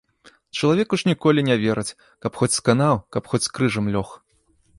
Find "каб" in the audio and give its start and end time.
2.27-2.31, 3.19-3.23